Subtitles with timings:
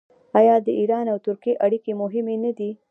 [0.39, 2.69] آیا د ایران او ترکیې اړیکې مهمې نه دي؟